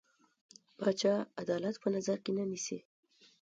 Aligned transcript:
پاچا 0.77 1.13
عدالت 1.41 1.75
په 1.83 1.87
نظر 1.95 2.17
کې 2.23 2.31
نه 2.37 2.43
نيسي. 2.51 2.77